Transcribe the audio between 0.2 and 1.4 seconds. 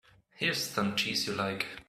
Here's some cheese you